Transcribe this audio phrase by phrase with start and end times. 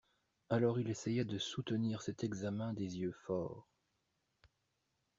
[0.49, 3.67] Alors il essaya de soutenir cet examen des yeux forts.